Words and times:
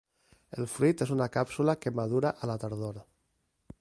El 0.61 0.65
fruit 0.75 1.03
és 1.05 1.11
una 1.15 1.27
càpsula 1.35 1.77
que 1.83 1.93
madura 1.99 2.33
a 2.47 2.51
la 2.53 2.57
tardor. 2.65 2.99